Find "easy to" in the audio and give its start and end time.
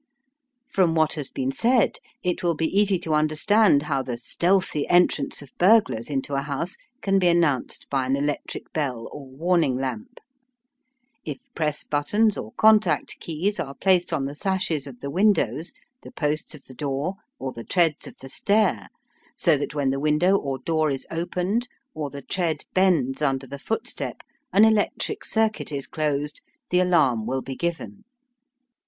2.65-3.13